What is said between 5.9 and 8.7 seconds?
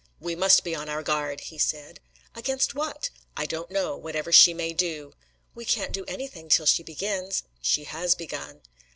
do anything till she begins!" "She has begun."